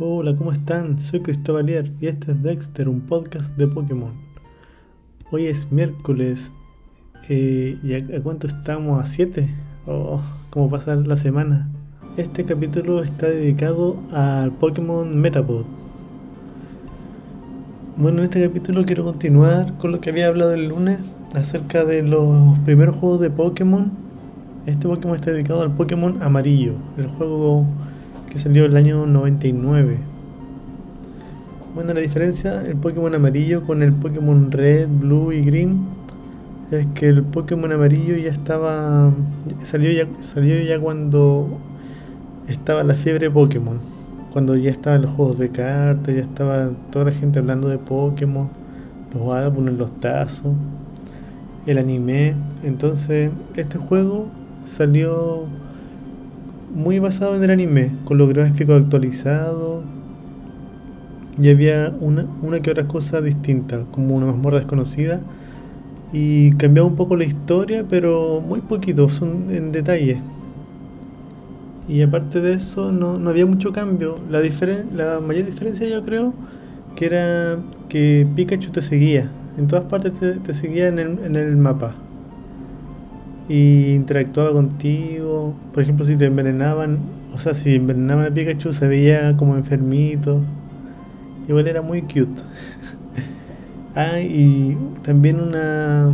Hola, 0.00 0.36
¿cómo 0.36 0.52
están? 0.52 1.00
Soy 1.00 1.22
Cristóbalier 1.22 1.90
y 2.00 2.06
este 2.06 2.30
es 2.30 2.40
Dexter, 2.40 2.88
un 2.88 3.00
podcast 3.00 3.56
de 3.56 3.66
Pokémon. 3.66 4.12
Hoy 5.32 5.46
es 5.46 5.72
miércoles. 5.72 6.52
Eh, 7.28 7.76
¿Y 7.82 7.94
a, 7.94 8.22
cuánto 8.22 8.46
estamos? 8.46 9.02
¿A 9.02 9.06
7? 9.06 9.52
Oh, 9.88 10.22
¿Cómo 10.50 10.70
pasa 10.70 10.94
la 10.94 11.16
semana? 11.16 11.68
Este 12.16 12.44
capítulo 12.44 13.02
está 13.02 13.26
dedicado 13.26 13.96
al 14.12 14.52
Pokémon 14.52 15.20
Metapod. 15.20 15.64
Bueno, 17.96 18.18
en 18.18 18.24
este 18.26 18.46
capítulo 18.46 18.84
quiero 18.84 19.02
continuar 19.02 19.76
con 19.78 19.90
lo 19.90 20.00
que 20.00 20.10
había 20.10 20.28
hablado 20.28 20.52
el 20.54 20.68
lunes 20.68 21.00
acerca 21.34 21.84
de 21.84 22.04
los 22.04 22.56
primeros 22.60 22.94
juegos 22.94 23.20
de 23.20 23.30
Pokémon. 23.30 23.90
Este 24.64 24.86
Pokémon 24.86 25.16
está 25.16 25.32
dedicado 25.32 25.62
al 25.62 25.72
Pokémon 25.72 26.22
amarillo, 26.22 26.74
el 26.96 27.08
juego 27.08 27.66
que 28.30 28.38
salió 28.38 28.64
el 28.64 28.76
año 28.76 29.06
99. 29.06 29.98
Bueno, 31.74 31.94
la 31.94 32.00
diferencia 32.00 32.62
el 32.66 32.76
Pokémon 32.76 33.14
amarillo 33.14 33.64
con 33.64 33.82
el 33.82 33.92
Pokémon 33.92 34.50
Red, 34.50 34.88
Blue 34.88 35.32
y 35.32 35.42
Green 35.42 35.86
es 36.70 36.86
que 36.94 37.08
el 37.08 37.22
Pokémon 37.22 37.72
amarillo 37.72 38.16
ya 38.16 38.30
estaba 38.30 39.12
salió 39.62 39.90
ya 39.90 40.06
salió 40.20 40.60
ya 40.60 40.78
cuando 40.78 41.58
estaba 42.48 42.82
la 42.84 42.94
fiebre 42.94 43.30
Pokémon, 43.30 43.78
cuando 44.32 44.56
ya 44.56 44.70
estaban 44.70 45.02
los 45.02 45.10
juegos 45.12 45.38
de 45.38 45.50
cartas, 45.50 46.14
ya 46.14 46.22
estaba 46.22 46.70
toda 46.90 47.06
la 47.06 47.12
gente 47.12 47.38
hablando 47.38 47.68
de 47.68 47.78
Pokémon, 47.78 48.48
los 49.14 49.34
álbumes, 49.34 49.74
los 49.74 49.96
tazos, 49.98 50.54
el 51.66 51.78
anime. 51.78 52.34
Entonces, 52.62 53.30
este 53.54 53.78
juego 53.78 54.26
salió 54.64 55.46
muy 56.78 57.00
basado 57.00 57.34
en 57.34 57.42
el 57.42 57.50
anime, 57.50 57.90
con 58.04 58.18
los 58.18 58.28
gráficos 58.28 58.80
actualizados. 58.80 59.82
Y 61.40 61.50
había 61.50 61.92
una, 62.00 62.26
una 62.40 62.60
que 62.60 62.70
otra 62.70 62.86
cosa 62.86 63.20
distinta, 63.20 63.84
como 63.90 64.14
una 64.14 64.26
mazmorra 64.26 64.58
desconocida. 64.58 65.20
Y 66.12 66.52
cambiaba 66.52 66.88
un 66.88 66.94
poco 66.94 67.16
la 67.16 67.24
historia, 67.24 67.84
pero 67.88 68.40
muy 68.40 68.60
poquito, 68.60 69.08
son 69.10 69.46
en 69.50 69.72
detalle. 69.72 70.22
Y 71.88 72.02
aparte 72.02 72.40
de 72.40 72.52
eso, 72.54 72.92
no, 72.92 73.18
no 73.18 73.30
había 73.30 73.44
mucho 73.44 73.72
cambio. 73.72 74.18
La, 74.30 74.40
la 74.94 75.20
mayor 75.20 75.46
diferencia, 75.46 75.88
yo 75.88 76.04
creo, 76.04 76.32
que 76.94 77.06
era 77.06 77.58
que 77.88 78.26
Pikachu 78.36 78.70
te 78.70 78.82
seguía. 78.82 79.30
En 79.58 79.66
todas 79.66 79.84
partes 79.86 80.12
te, 80.14 80.34
te 80.34 80.54
seguía 80.54 80.88
en 80.88 81.00
el, 81.00 81.18
en 81.24 81.34
el 81.34 81.56
mapa 81.56 81.96
y 83.48 83.94
interactuaba 83.94 84.52
contigo. 84.52 85.54
Por 85.72 85.82
ejemplo, 85.82 86.04
si 86.04 86.16
te 86.16 86.26
envenenaban, 86.26 86.98
o 87.34 87.38
sea, 87.38 87.54
si 87.54 87.76
envenenaban 87.76 88.26
a 88.26 88.30
Pikachu 88.34 88.72
se 88.72 88.86
veía 88.86 89.36
como 89.36 89.56
enfermito. 89.56 90.42
Igual 91.48 91.66
era 91.66 91.82
muy 91.82 92.02
cute. 92.02 92.42
ah, 93.94 94.20
y 94.20 94.76
también 95.02 95.40
una, 95.40 96.12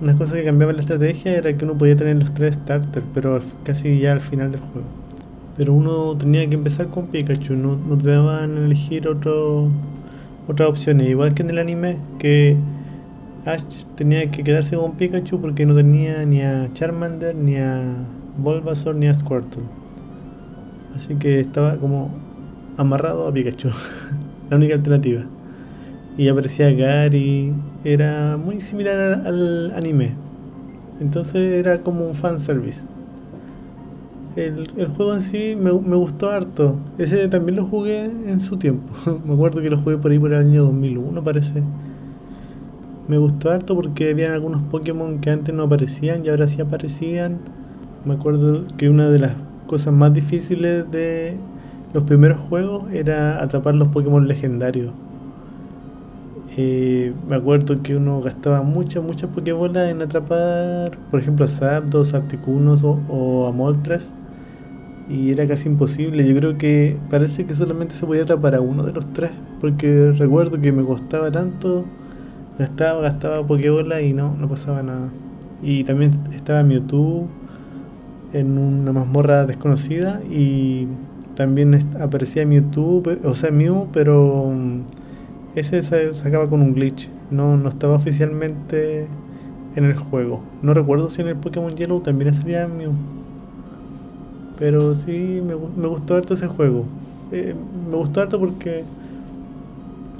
una 0.00 0.16
cosa 0.16 0.34
que 0.34 0.44
cambiaba 0.44 0.72
la 0.72 0.80
estrategia 0.80 1.36
era 1.36 1.52
que 1.52 1.64
uno 1.64 1.74
podía 1.74 1.96
tener 1.96 2.16
los 2.16 2.34
tres 2.34 2.56
starters, 2.56 3.06
pero 3.14 3.40
casi 3.62 4.00
ya 4.00 4.12
al 4.12 4.20
final 4.20 4.50
del 4.50 4.60
juego. 4.60 4.88
Pero 5.56 5.74
uno 5.74 6.16
tenía 6.16 6.48
que 6.48 6.54
empezar 6.54 6.88
con 6.88 7.06
Pikachu, 7.08 7.54
no, 7.54 7.76
no 7.76 7.96
te 7.96 8.10
daban 8.10 8.56
elegir 8.56 9.06
otro, 9.06 9.68
otras 10.48 10.68
opciones. 10.68 11.08
Igual 11.08 11.34
que 11.34 11.42
en 11.42 11.50
el 11.50 11.58
anime, 11.58 11.98
que 12.18 12.56
Ash 13.44 13.64
tenía 13.96 14.30
que 14.30 14.44
quedarse 14.44 14.76
con 14.76 14.92
Pikachu 14.92 15.40
porque 15.40 15.66
no 15.66 15.74
tenía 15.74 16.24
ni 16.24 16.42
a 16.42 16.70
Charmander, 16.74 17.34
ni 17.34 17.56
a 17.56 17.82
Bulbasaur, 18.38 18.94
ni 18.94 19.08
a 19.08 19.14
Squirtle. 19.14 19.64
Así 20.94 21.16
que 21.16 21.40
estaba 21.40 21.76
como 21.76 22.10
amarrado 22.76 23.26
a 23.26 23.32
Pikachu. 23.32 23.70
la 24.50 24.56
única 24.56 24.74
alternativa. 24.74 25.24
Y 26.16 26.28
aparecía 26.28 26.70
Gary. 26.70 27.52
Era 27.82 28.36
muy 28.36 28.60
similar 28.60 29.22
al 29.26 29.72
anime. 29.74 30.14
Entonces 31.00 31.58
era 31.58 31.78
como 31.78 32.06
un 32.06 32.14
fanservice. 32.14 32.86
El, 34.36 34.70
el 34.76 34.86
juego 34.86 35.14
en 35.14 35.20
sí 35.20 35.56
me, 35.56 35.72
me, 35.72 35.96
gustó 35.96 36.30
harto. 36.30 36.76
Ese 36.96 37.26
también 37.26 37.56
lo 37.56 37.66
jugué 37.66 38.04
en 38.04 38.38
su 38.38 38.56
tiempo. 38.56 38.94
me 39.26 39.34
acuerdo 39.34 39.60
que 39.62 39.68
lo 39.68 39.82
jugué 39.82 39.98
por 39.98 40.12
ahí 40.12 40.18
por 40.20 40.32
el 40.32 40.38
año 40.38 40.62
2001 40.62 41.24
parece 41.24 41.62
me 43.08 43.18
gustó 43.18 43.50
harto 43.50 43.74
porque 43.74 44.10
habían 44.10 44.32
algunos 44.32 44.62
Pokémon 44.62 45.20
que 45.20 45.30
antes 45.30 45.54
no 45.54 45.64
aparecían 45.64 46.24
y 46.24 46.28
ahora 46.28 46.46
sí 46.48 46.60
aparecían. 46.60 47.38
Me 48.04 48.14
acuerdo 48.14 48.64
que 48.76 48.88
una 48.88 49.08
de 49.10 49.18
las 49.18 49.32
cosas 49.66 49.92
más 49.92 50.12
difíciles 50.12 50.90
de 50.90 51.36
los 51.92 52.04
primeros 52.04 52.40
juegos 52.40 52.84
era 52.92 53.42
atrapar 53.42 53.74
los 53.74 53.88
Pokémon 53.88 54.26
legendarios. 54.26 54.92
Eh, 56.56 57.14
me 57.28 57.36
acuerdo 57.36 57.82
que 57.82 57.96
uno 57.96 58.20
gastaba 58.20 58.62
muchas, 58.62 59.02
muchas 59.02 59.30
Pokébolas 59.30 59.90
en 59.90 60.02
atrapar, 60.02 60.98
por 61.10 61.20
ejemplo, 61.20 61.44
a 61.46 61.48
Zapdos, 61.48 62.14
Articunos 62.14 62.84
o, 62.84 63.00
o 63.08 63.46
a 63.46 63.52
Moltres. 63.52 64.12
Y 65.08 65.30
era 65.32 65.46
casi 65.46 65.68
imposible. 65.68 66.26
Yo 66.26 66.34
creo 66.36 66.58
que 66.58 66.96
parece 67.10 67.46
que 67.46 67.54
solamente 67.54 67.94
se 67.94 68.06
podía 68.06 68.22
atrapar 68.22 68.54
a 68.54 68.60
uno 68.60 68.84
de 68.84 68.92
los 68.92 69.12
tres. 69.12 69.32
Porque 69.60 70.12
recuerdo 70.12 70.60
que 70.60 70.72
me 70.72 70.84
costaba 70.84 71.30
tanto 71.30 71.84
Gastaba, 72.58 73.00
gastaba 73.00 73.46
Pokébola 73.46 74.02
y 74.02 74.12
no, 74.12 74.36
no 74.36 74.48
pasaba 74.48 74.82
nada. 74.82 75.08
Y 75.62 75.84
también 75.84 76.12
estaba 76.34 76.62
Mewtwo 76.62 77.28
en 78.32 78.58
una 78.58 78.92
mazmorra 78.92 79.46
desconocida 79.46 80.20
y 80.30 80.88
también 81.34 81.78
aparecía 82.00 82.46
Mewtwo, 82.46 83.02
o 83.24 83.34
sea 83.34 83.50
Mew, 83.50 83.88
pero 83.92 84.52
mm, 84.54 84.80
ese 85.54 85.82
se 85.82 86.14
sacaba 86.14 86.48
con 86.48 86.62
un 86.62 86.74
glitch. 86.74 87.08
No, 87.30 87.56
no 87.56 87.68
estaba 87.68 87.94
oficialmente 87.94 89.06
en 89.76 89.84
el 89.84 89.94
juego. 89.94 90.40
No 90.62 90.74
recuerdo 90.74 91.08
si 91.08 91.22
en 91.22 91.28
el 91.28 91.36
Pokémon 91.36 91.74
Yellow 91.74 92.00
también 92.00 92.34
salía 92.34 92.68
Mew. 92.68 92.92
Pero 94.58 94.94
sí, 94.94 95.42
me, 95.44 95.54
me 95.56 95.88
gustó 95.88 96.16
harto 96.16 96.34
ese 96.34 96.46
juego. 96.46 96.84
Eh, 97.32 97.54
me 97.90 97.96
gustó 97.96 98.20
harto 98.20 98.38
porque 98.38 98.84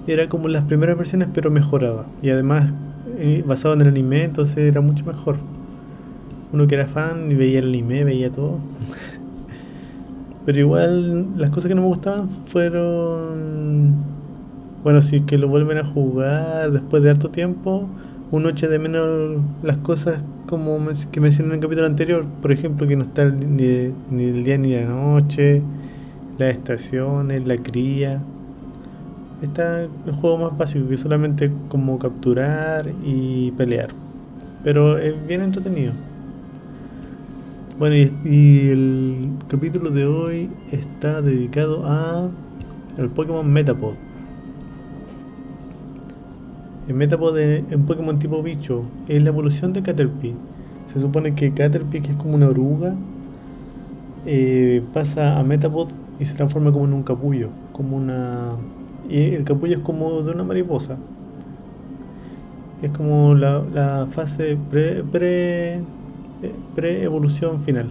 era 0.07 0.29
como 0.29 0.49
las 0.49 0.65
primeras 0.65 0.97
versiones 0.97 1.29
pero 1.33 1.51
mejorada. 1.51 2.07
Y 2.23 2.31
además 2.31 2.73
eh, 3.19 3.45
basado 3.47 3.75
en 3.75 3.83
el 3.83 3.89
anime, 3.89 4.25
entonces 4.25 4.59
era 4.59 4.81
mucho 4.81 5.05
mejor. 5.05 5.37
Uno 6.53 6.67
que 6.67 6.75
era 6.75 6.87
fan 6.87 7.31
y 7.31 7.35
veía 7.35 7.61
el 7.61 7.69
anime, 7.69 8.05
veía 8.05 8.31
todo. 8.31 8.59
pero 10.47 10.59
igual 10.59 11.39
las 11.39 11.51
cosas 11.51 11.69
que 11.69 11.75
no 11.75 11.83
me 11.83 11.89
gustaban 11.89 12.29
fueron... 12.47 14.13
Bueno, 14.83 15.01
si 15.01 15.21
que 15.21 15.39
lo 15.39 15.47
vuelven 15.47 15.79
a 15.79 15.85
jugar 15.85 16.73
después 16.73 17.03
de 17.05 17.11
harto 17.11 17.31
tiempo, 17.31 17.87
uno 18.33 18.49
echa 18.49 18.67
de 18.67 18.81
menos 18.81 19.41
las 19.63 19.77
cosas 19.77 20.25
como 20.47 20.81
que 21.13 21.21
mencioné 21.21 21.51
en 21.51 21.55
el 21.55 21.61
capítulo 21.61 21.87
anterior. 21.87 22.27
Por 22.43 22.51
ejemplo, 22.51 22.89
que 22.89 22.97
no 22.97 23.03
está 23.03 23.27
ni, 23.27 23.93
ni 24.11 24.25
el 24.25 24.43
día 24.43 24.59
ni 24.59 24.75
la 24.75 24.87
noche, 24.87 25.63
las 26.39 26.51
estaciones, 26.51 27.47
la 27.47 27.57
cría 27.59 28.21
está 29.43 29.83
el 29.83 30.13
juego 30.13 30.39
más 30.39 30.57
básico, 30.57 30.89
que 30.89 30.97
solamente 30.97 31.51
como 31.69 31.99
capturar 31.99 32.91
y 33.05 33.51
pelear. 33.53 33.91
Pero 34.63 34.99
es 34.99 35.15
bien 35.27 35.43
entretenido. 35.43 35.93
Bueno, 37.79 37.97
y, 37.97 38.69
el 38.69 39.31
capítulo 39.49 39.91
de 39.91 40.07
hoy 40.07 40.51
está 40.71 41.21
dedicado 41.23 41.85
a 41.85 42.29
el 42.99 43.09
Pokémon 43.09 43.51
Metapod. 43.51 43.95
El 46.87 46.95
Metapod 46.95 47.37
es 47.39 47.65
un 47.75 47.87
Pokémon 47.87 48.19
tipo 48.19 48.43
bicho, 48.43 48.85
es 49.09 49.23
la 49.23 49.31
evolución 49.31 49.73
de 49.73 49.83
Caterpie. 49.83 50.35
Se 50.93 51.01
supone 51.01 51.35
que 51.35 51.53
Caterpie, 51.53 52.03
que 52.03 52.13
es 52.13 52.17
como 52.17 52.35
una 52.35 52.49
oruga, 52.49 52.95
eh, 54.27 54.83
pasa 54.93 55.39
a 55.39 55.43
Metapod 55.43 55.89
y 56.21 56.27
se 56.27 56.37
transforma 56.37 56.71
como 56.71 56.85
en 56.85 56.93
un 56.93 57.03
capullo, 57.03 57.49
como 57.73 57.97
una 57.97 58.53
y 59.09 59.35
el 59.35 59.45
capullo 59.45 59.77
es 59.77 59.83
como 59.83 60.23
de 60.23 60.33
una 60.33 60.45
mariposa. 60.45 60.97
Es 62.83 62.91
como 62.91 63.35
la, 63.35 64.09
fase 64.11 64.57
pre, 64.71 65.03
pre, 65.05 65.81
pre 66.75 67.03
evolución 67.03 67.61
final. 67.61 67.89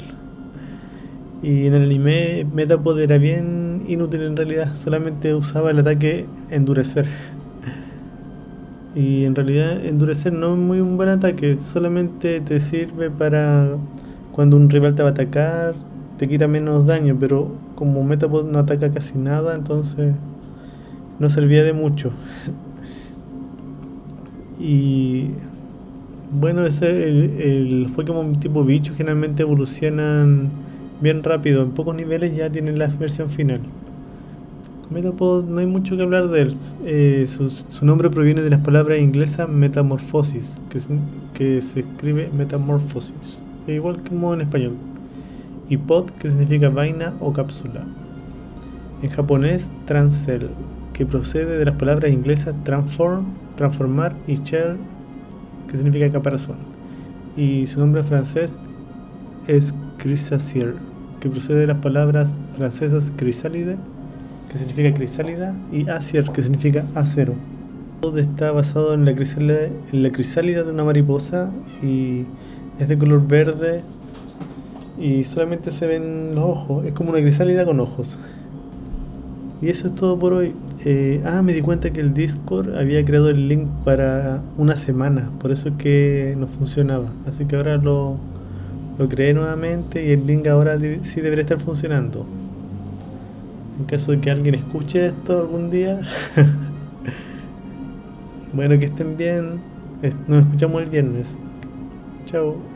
Y 1.42 1.66
en 1.68 1.74
el 1.74 1.84
anime 1.84 2.46
Metapod 2.54 3.00
era 3.00 3.18
bien 3.18 3.84
inútil 3.88 4.22
en 4.24 4.38
realidad, 4.38 4.76
solamente 4.76 5.34
usaba 5.34 5.72
el 5.72 5.80
ataque 5.80 6.26
endurecer. 6.50 7.08
Y 8.94 9.24
en 9.24 9.36
realidad 9.36 9.86
endurecer 9.86 10.34
no 10.34 10.54
es 10.54 10.60
muy 10.60 10.82
un 10.82 10.98
buen 10.98 11.08
ataque, 11.08 11.58
solamente 11.60 12.42
te 12.42 12.60
sirve 12.60 13.10
para 13.10 13.78
cuando 14.34 14.58
un 14.58 14.70
rival 14.70 14.96
te 14.96 15.02
va 15.02 15.10
a 15.10 15.12
atacar, 15.14 15.76
te 16.18 16.28
quita 16.28 16.50
menos 16.50 16.86
daño, 16.86 17.16
pero 17.18 17.54
como 17.76 18.04
Metapod 18.04 18.52
no 18.52 18.60
ataca 18.60 18.92
casi 18.92 19.18
nada, 19.18 19.56
entonces 19.56 20.14
no 21.22 21.30
servía 21.30 21.64
de 21.64 21.72
mucho. 21.72 22.12
y 24.60 25.28
bueno, 26.32 26.66
ese, 26.66 26.90
el, 26.90 27.84
los 27.84 27.92
Pokémon 27.92 28.40
tipo 28.40 28.64
bicho 28.64 28.96
generalmente 28.96 29.44
evolucionan 29.44 30.50
bien 31.00 31.24
rápido. 31.24 31.62
En 31.62 31.72
pocos 31.72 31.96
niveles 31.96 32.36
ya 32.36 32.52
tienen 32.52 32.80
la 32.80 32.88
versión 32.88 33.30
final. 33.30 33.62
Metapod 34.90 35.46
no 35.46 35.60
hay 35.60 35.68
mucho 35.68 35.96
que 35.96 36.02
hablar 36.02 36.28
de 36.30 36.42
él. 36.42 36.56
Eh, 36.86 37.26
su, 37.28 37.50
su, 37.52 37.86
nombre 37.86 38.10
proviene 38.10 38.42
de 38.42 38.50
las 38.50 38.60
palabras 38.60 39.00
inglesas 39.00 39.48
metamorfosis, 39.48 40.58
que, 40.70 40.80
que 41.34 41.62
se 41.62 41.82
escribe 41.82 42.30
metamorfosis, 42.36 43.38
igual 43.68 44.02
como 44.02 44.34
en 44.34 44.42
español. 44.42 44.74
Y 45.70 45.78
pod, 45.78 46.10
que 46.10 46.32
significa 46.32 46.70
vaina 46.70 47.14
o 47.20 47.32
cápsula. 47.32 47.86
En 49.04 49.10
japonés, 49.10 49.72
transcell, 49.86 50.50
que 51.02 51.08
procede 51.08 51.58
de 51.58 51.66
las 51.66 51.78
palabras 51.78 52.12
inglesas 52.12 52.54
transform, 52.64 53.26
transformar 53.56 54.16
y 54.28 54.36
shell, 54.36 54.78
que 55.68 55.76
significa 55.76 56.12
caparazón. 56.12 56.58
Y 57.36 57.66
su 57.66 57.80
nombre 57.80 58.04
francés 58.04 58.60
es 59.48 59.74
Chrysacier, 59.98 60.76
que 61.20 61.28
procede 61.28 61.62
de 61.62 61.66
las 61.66 61.78
palabras 61.78 62.36
francesas 62.56 63.12
crisálide, 63.16 63.78
que 64.52 64.60
significa 64.60 64.94
crisálida, 64.94 65.56
y 65.72 65.90
acier, 65.90 66.26
que 66.26 66.44
significa 66.44 66.86
acero. 66.94 67.34
Todo 68.02 68.20
está 68.20 68.52
basado 68.52 68.94
en 68.94 69.04
la, 69.04 69.10
en 69.14 70.04
la 70.04 70.12
crisálida 70.12 70.62
de 70.62 70.72
una 70.72 70.84
mariposa 70.84 71.52
y 71.82 72.26
es 72.78 72.88
de 72.88 72.96
color 72.96 73.28
verde 73.28 73.82
y 75.00 75.24
solamente 75.24 75.72
se 75.72 75.88
ven 75.88 76.36
los 76.36 76.44
ojos. 76.44 76.86
Es 76.86 76.92
como 76.92 77.10
una 77.10 77.22
crisálida 77.22 77.66
con 77.66 77.80
ojos. 77.80 78.20
Y 79.62 79.70
eso 79.70 79.88
es 79.88 79.96
todo 79.96 80.18
por 80.18 80.34
hoy. 80.34 80.54
Eh, 80.84 81.22
ah, 81.26 81.42
me 81.44 81.54
di 81.54 81.62
cuenta 81.62 81.92
que 81.92 82.00
el 82.00 82.14
Discord 82.14 82.76
había 82.76 83.06
creado 83.06 83.30
el 83.30 83.48
link 83.48 83.68
para 83.86 84.42
una 84.58 84.76
semana, 84.76 85.30
por 85.40 85.52
eso 85.52 85.70
es 85.70 85.76
que 85.76 86.36
no 86.38 86.48
funcionaba. 86.48 87.10
Así 87.28 87.46
que 87.46 87.56
ahora 87.56 87.78
lo, 87.78 88.18
lo 88.98 89.08
creé 89.08 89.34
nuevamente 89.34 90.06
y 90.06 90.12
el 90.12 90.26
link 90.26 90.48
ahora 90.48 90.80
sí 91.04 91.22
debería 91.22 91.44
estar 91.44 91.60
funcionando. 91.60 92.26
En 93.80 93.86
caso 93.86 94.12
de 94.12 94.20
que 94.20 94.32
alguien 94.32 94.56
escuche 94.56 95.08
esto 95.08 95.40
algún 95.40 95.70
día. 95.70 96.02
bueno, 98.54 98.80
que 98.80 98.86
estén 98.86 99.18
bien. 99.18 99.62
Nos 100.28 100.46
escuchamos 100.46 100.82
el 100.82 100.90
viernes. 100.90 101.38
Chao. 102.26 102.71